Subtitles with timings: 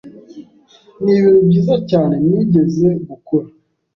[1.03, 3.47] Nibintu byiza cyane nigeze gukora.